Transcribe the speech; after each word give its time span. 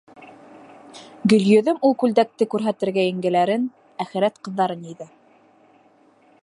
Гөлйөҙөм 1.33 1.81
ул 1.89 1.93
күлдәкте 2.03 2.47
күрһәтергә 2.55 3.05
еңгәләрен, 3.09 3.69
әхирәт 4.07 4.43
ҡыҙҙарын 4.49 4.85
йыйҙы. 4.91 5.11